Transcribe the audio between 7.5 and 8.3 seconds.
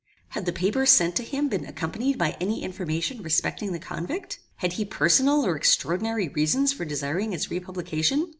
republication?